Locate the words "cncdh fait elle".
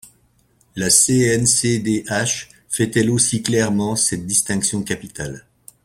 0.89-3.11